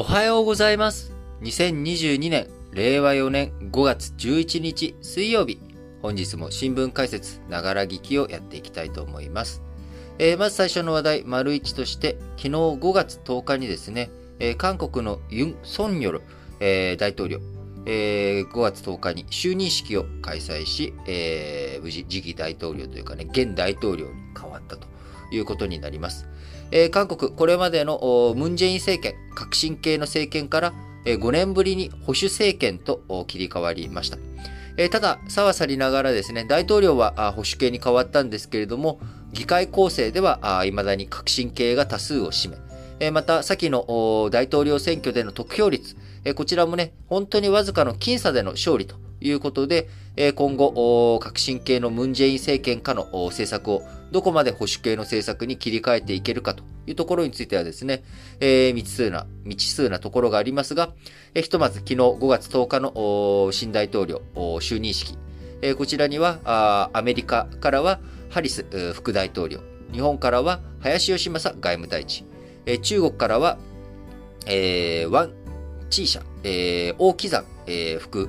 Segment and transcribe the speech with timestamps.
[0.00, 1.12] おはようございます。
[1.40, 5.58] 2022年、令和4年5月11日水曜日。
[6.02, 9.60] 本日も新聞解説、ながら聞きをやっていきたいと思います。
[10.20, 14.08] えーまず最初の話題、丸一として、昨日5月10日にですね、
[14.38, 16.22] えー韓国のユン・ソンニョル、
[16.60, 17.40] えー大統領、
[17.84, 24.86] えー5月10日に就任式を開催し、えー無事次期大統領というかね、現大統領に変わったと
[25.32, 26.28] いうことになります。
[26.70, 30.72] えー韓国、これまでのムン・ジェイン政権、革新系の政権から、
[31.04, 34.18] えー5年ぶりに保守政権と切り替わりました。
[34.76, 39.00] えただ、差は去りながらですね、大統領は保守系に変わったんですけれども、
[39.32, 42.56] 議会構成ではあ未だに革新系が多数を占め、
[43.00, 49.88] えーまた、先の大統領選挙での得票率、えこちらもね、本当にわずかの僅差での勝利ということで、
[50.34, 58.02] 今後、革新系のムン・ジェイン政権下の政策をどこまで保守系の政策に切り替えていけるかというところについてはですね、
[58.40, 60.90] えー未知数な、未知数なところがありますが、
[61.34, 65.16] えーひとまず昨日5月10日の新大統領就任式、
[65.62, 69.60] えーこちらにはアメリカからはハリス副大統領、
[69.92, 72.26] 日本からは林芳正外務大臣、
[72.66, 73.56] えー中国からは、
[74.46, 75.32] えーワン・
[75.90, 78.26] チーシャ、えー王岐山、えー副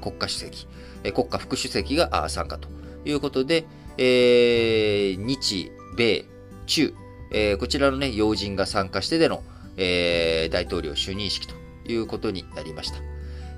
[0.00, 0.66] 国家主席、
[1.14, 2.68] 国家副主席が参加と
[3.04, 3.64] いうことで、
[3.98, 6.24] えー日、米、
[6.66, 6.94] 中、
[7.32, 9.42] えーこちらのね、要人が参加してでの、
[9.76, 11.54] えー大統領就任式と
[11.86, 12.98] いうことになりました。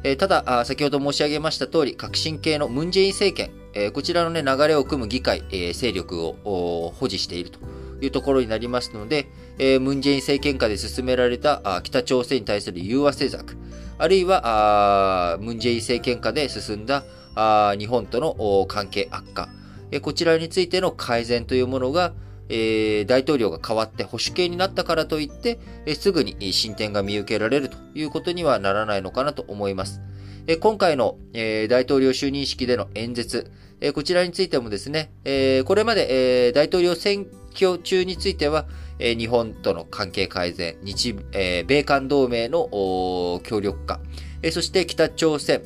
[0.05, 7.59] えーただ、先ほど申し上げました通り、革新系のムン・ジェイン政権、えーこちらのね、流れを組む議会、えー勢力を保持していると
[8.01, 9.27] いうところになりますので、
[9.59, 13.57] えームン・ジェイン政権下で進められたあ北朝鮮に対する融和政策、
[13.99, 17.05] あるいは、あムン・ジェイン政権下で進んだ
[17.39, 19.49] あ日本との関係悪化、
[19.93, 22.13] えこちらについての改善というものが、
[22.49, 30.01] えー大統領が変わって保守系になったからといって、えすぐに進展が見受けられるということにはならないのかなと思います。
[30.49, 38.67] え今回の、え大統領就任式での演説、えこちらについてもですね、えこれまで、え大統領選挙中については、
[38.99, 44.01] え日本との関係改善、日、え米韓同盟の協力化、
[44.43, 45.63] えそして北朝鮮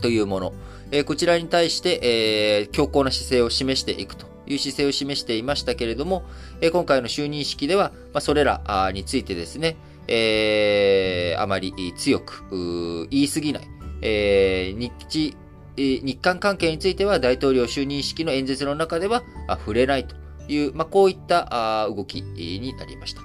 [0.00, 0.54] というもの、
[0.90, 6.24] えこちらに対して、え強硬な姿勢を示していくという姿勢を示していましたけれども、
[6.60, 9.76] え今回の就任式では、まあ、それらについてですね、
[10.08, 13.68] えあまり強く言い過ぎない、
[14.02, 15.36] え日
[15.76, 20.16] 日韓関係については大統領就任式の演説の中では触れないと
[20.48, 23.22] いう、まあ、こういった動きになりました。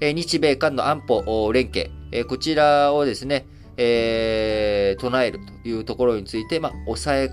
[0.00, 1.90] 日米韓の安保連携、
[2.26, 3.46] こちらをですね、
[3.76, 7.30] えー唱えるというところについて、まあ、抑え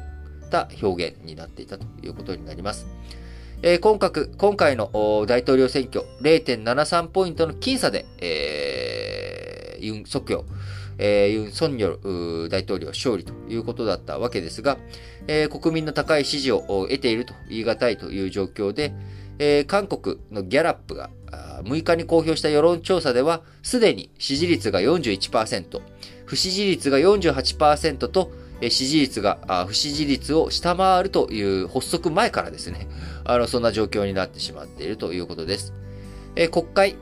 [0.50, 2.88] た表現になっていたということになります。
[3.62, 4.90] えー今回今回の
[5.28, 10.46] 大統領選挙0.73ポイントの僅差で、えーユン・ソクヨ、
[10.98, 14.78] えーユン・ソンニョル大統領勝利ということだったわけですが、
[15.28, 18.94] えー国民の高い支持を得ていると言い難いという状況で、
[19.40, 21.10] えー韓国のギャラップが
[21.64, 25.82] 6日に公表した世論調査では、すでに支持率が41%、
[26.26, 28.32] 不支持率が48%と、
[28.70, 32.88] 支持率が不支持率を下回るという発足前からですね、
[33.24, 35.74] あの、そんな状況になってしまっているということです。
[36.36, 36.96] えー国会、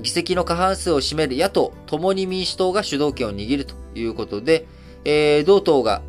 [0.00, 4.66] 議席の過半数を占める野党、共に民主党が主導権を握るということで、
[5.04, 6.02] えー同党が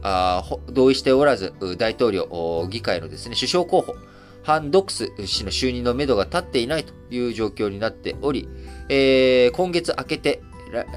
[0.69, 3.95] 同意しておらず、大統領、議会のですね、首相候補、
[4.43, 8.47] ハン・ドクス氏の就任のめどが立っていないという状況になっており、
[8.89, 10.41] えー今月明けて、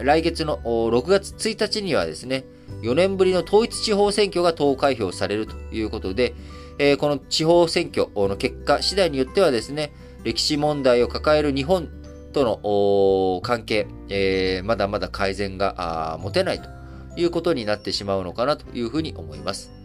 [0.03, 2.45] 来月の6月1日にはですね、
[2.83, 6.35] 4年ぶりの統一地方選挙が投開票されるということで、
[6.79, 9.93] えーこの地方選挙の結果次第によってはですね、
[10.25, 11.89] 歴史問題を抱える日本
[12.33, 16.69] との関係、えーまだまだ改善が持てないと
[17.17, 19.81] いうことになってしまうのかなというふうに思います。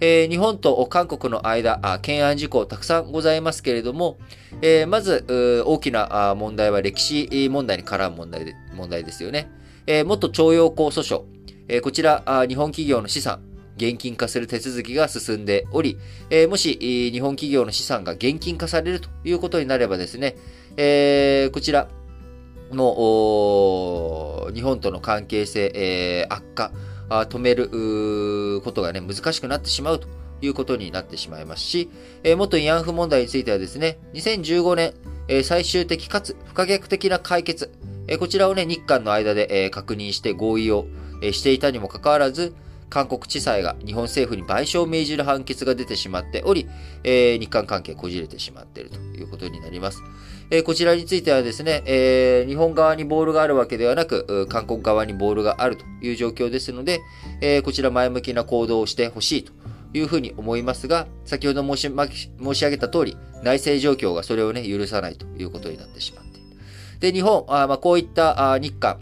[0.00, 4.18] えー日本と韓国の間、あ懸案事項たくさんございますけれども、
[4.60, 5.24] えーまず、
[5.66, 9.48] 大きな問題は歴史問題に絡む問題で問題ですよね。
[9.86, 11.22] えー元徴用工訴訟、
[11.68, 13.40] えーこちらあ、日本企業の資産、
[13.76, 15.98] 現金化する手続きが進んでおり、
[16.30, 16.78] えーもし、
[17.12, 20.36] 日本企業の資産が現金化されるということになればですね、
[20.76, 21.88] えーこちら
[22.70, 26.72] のお日本との関係性、えー悪化、
[27.08, 30.08] 止めることがね、難しくなってしまうと
[30.40, 31.90] いうことになってしまいますし、
[32.22, 34.94] えー元慰安婦問題についてはですね、2015年、
[35.28, 37.72] えー最終的かつ不可逆的な解決、
[38.08, 40.86] えーこちらをね、日韓の間で、えー確認して合意を、
[41.22, 42.54] えーしていたにもかかわらず、
[42.88, 46.68] 韓国地裁が日本政府に賠償を命じる判決が出てしまっており、
[47.02, 50.02] えー、日韓関係こじれてしまっているということになります。
[50.50, 57.00] えー、こちらについてはですね、えー、日本側にボールがあるわけではなく、韓国側にボールがあるという状況ですので、
[57.40, 59.52] えー、こちら前向きな行動をしてほしいと
[59.92, 61.92] いうふうに思いますが、先ほど申し
[62.40, 66.46] 申し上げた通り、内政状況がそれをね、許さないということになってしまっている。
[67.00, 69.00] で、日本、あまあ、こういったあ日韓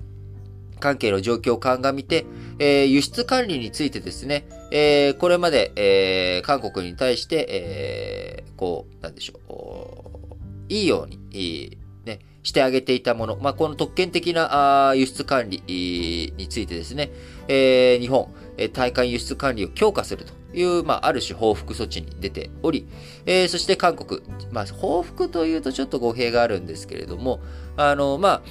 [0.81, 2.27] 関係の状況を鑑みて、
[2.59, 17.11] えー、輸出管理についてですね、えー、これまで、えー、韓国に対して、え、こう、なんでしょう、いいように、いいね、してあげていたもの、まあ、この特権的なあ輸出管理についてですね、
[17.49, 22.87] え、日本、え対韓輸出管理を強化するという、まあ、ある種報復措置に出ており、
[23.27, 24.23] え、そして韓国、
[24.53, 27.41] まあ、報復というとちょっと語弊があるんですけれども、
[27.77, 28.43] あの、まあ、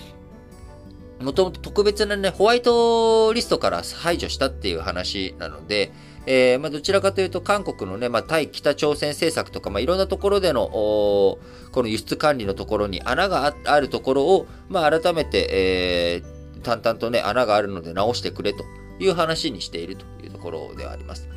[1.19, 5.91] もともと特別なね、ホワイトリストから排除したっていう話なので、
[6.25, 11.39] えー、まあ、どちらかというと、韓国のね、まあ、対北朝鮮政策とか、まあ、いろんなところでの、こ
[11.75, 18.63] の輸出管理のところに穴があるところを、まあ、改めて、えー、淡々とね、穴があるので直してくれと
[18.99, 21.27] いう話にしているというところではあります。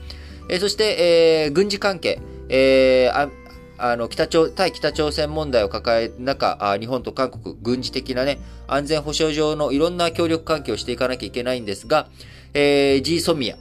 [0.48, 3.30] えー、そして、え、軍事関係、えー、
[3.78, 12.08] あの北朝対北朝鮮問題を抱える中、日本と韓国、軍事的な、ね、安全保障上のいろんな協力関係をしていかなきゃいけないんですが、
[12.54, 13.56] えー、G ソミア、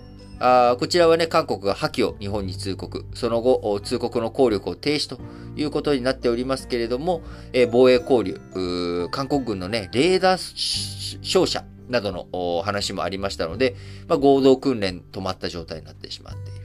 [0.71, 5.19] あこちらはね、韓国が破棄を日本に通告、その後、通告の効力を停止と
[5.55, 7.21] いうことになっておりますけれども、
[7.53, 13.75] えー、防衛交流、韓国軍のね、レーダー照射などの話もありましたので、
[14.07, 16.64] まあ、合同訓練止まった状態になってしまっている。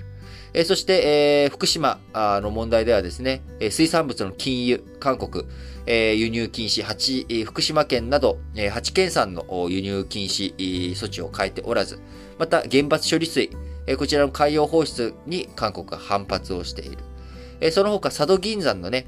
[0.53, 5.45] え、そして、えー、福島の問題ではですね、水産物の禁輸、韓国、
[5.87, 10.55] えー、輸入禁止8、福島県など、え、8県産の輸入禁止
[10.93, 12.01] 措置を変えておらず、
[12.39, 13.51] また原発処理水、
[13.97, 17.73] こちらの海洋放出に韓国が反発をしている。
[17.73, 19.07] その他、佐渡銀山のね、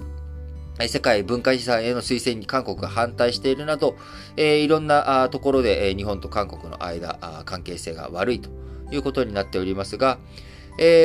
[0.89, 3.97] 世界文化遺産への推薦に韓国が反対しているなど、
[4.37, 8.51] いろんなところで日本と韓国の間、関係性が悪いと
[8.91, 10.19] いうことになっておりますが、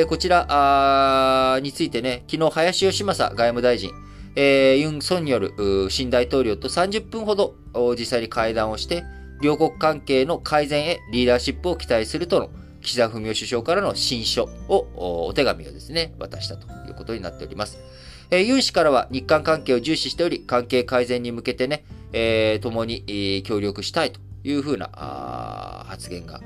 [0.08, 3.90] こちらについてね、昨日林芳正外務大臣、
[4.36, 7.54] ユン・ソンによる新大統領と30分ほど
[7.98, 9.04] 実際に会談をして、
[9.40, 12.50] 両国関係の改善へリーダーシップを期待するとの
[12.80, 17.78] 岸田文雄首相からの新書を、お手紙をですね、渡したということになっております。
[18.30, 26.40] えー、ユン氏からは日韓関係を重視しており、関係改善に向けてね、えー、共に、協力したいというふうな発言が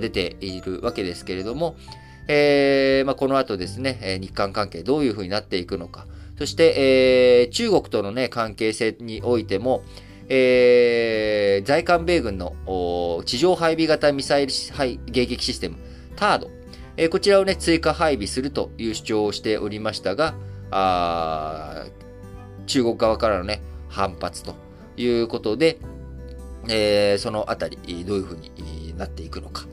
[0.00, 1.76] 出ているわけですけれども、
[2.26, 6.06] えーまあ、この後ですね、日韓関係どういうふうになっていくのか、
[6.38, 9.82] そして、えー、中国との、ね、関係性においても、
[10.28, 12.54] えー、在韓米軍の
[13.26, 15.76] 地上配備型ミサイル迎撃システム、
[16.16, 16.50] タード、
[16.96, 20.34] えー、こちらをね、追加配備するという主張をしておりましたが、
[20.70, 21.84] あ
[22.66, 24.54] 中国側からのね、反発と
[24.96, 25.78] いうことで、
[26.68, 29.66] えー、そのあたり、どういうふうになっていくのか。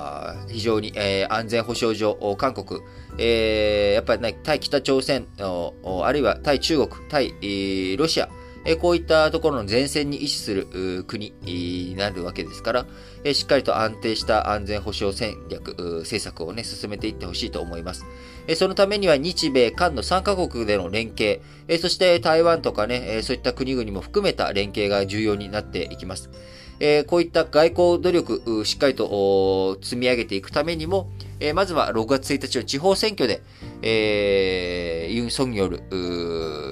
[0.00, 2.80] あ非常に、えー、安全保障上、韓国、
[3.18, 7.34] えー、やっぱり、ね、対北朝鮮、あるいは対中国、対、
[7.98, 8.30] ロシア、
[8.64, 12.86] えこういったところの前線に位置する国になるわけですから、
[13.24, 18.04] えしっかりと安定した安全保障戦略、政策をね、進めていってほしいと思います。
[18.46, 26.30] えそのためには日米韓の3カ国での連携、えそして台湾とかね、えそういった国々も含めた連携が重要になっていきます。
[26.80, 33.42] えこういった外交努力、しっかりと積み上げていくためにも、えまずは6月1日の地方選挙で、
[33.82, 35.82] えー、ユン・ソンによる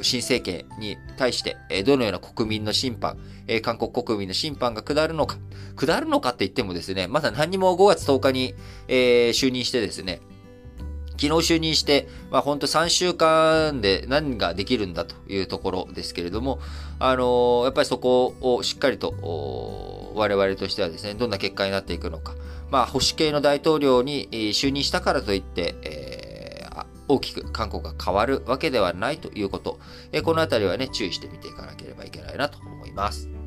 [0.02, 5.36] 新政権に対して、どのような国民の審判、え韓国国民の審判が下るのか、
[5.76, 8.54] 下るのかって言ってもですね、まだ何にも5月10日に、
[8.88, 10.20] え、就任してですね、
[11.18, 16.60] 昨日就任して、まあ本当3週間で何ができるんだというところですけれども、
[17.00, 19.14] あのー、やっぱりそこをしっかりと、
[20.14, 22.34] 我々としてはですね、どんな結果になっていくのか、
[22.70, 29.78] まあ、保守系の大統領に就任したからといって、えー、大きく韓国が変わるわけではないということ、
[30.12, 33.37] えー、このあたりはね、注意して見ていかなければいけないなと思います。